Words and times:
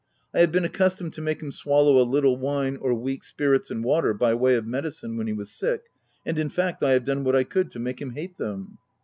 I 0.33 0.39
have 0.39 0.51
been 0.51 0.63
accus 0.63 0.97
tomed 0.97 1.13
to 1.13 1.21
make 1.21 1.43
him 1.43 1.51
swallow 1.51 1.99
a 2.01 2.01
little 2.01 2.35
wine 2.35 2.75
or 2.77 2.91
weak 2.91 3.23
spirits 3.23 3.69
and 3.69 3.83
water, 3.83 4.15
by 4.15 4.33
way 4.33 4.55
of 4.55 4.65
medicine 4.65 5.15
when 5.15 5.27
he 5.27 5.33
was 5.33 5.51
sick, 5.51 5.91
and, 6.25 6.39
in 6.39 6.49
fact, 6.49 6.81
I 6.81 6.93
have 6.93 7.03
done 7.05 7.23
what 7.23 7.35
I 7.35 7.43
could 7.43 7.69
to 7.69 7.77
make 7.79 8.01
him 8.01 8.13
hate 8.13 8.37
them." 8.37 8.79